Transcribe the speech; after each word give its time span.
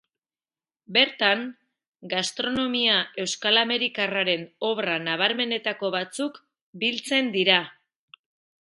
Bertan, 0.95 1.43
gastronomia 2.13 2.95
euskal-amerikarraren 3.25 4.49
obra 4.73 4.97
nabarmenetako 5.07 5.95
batzuk 5.99 6.43
biltzen 6.85 7.33
dira. 7.39 7.65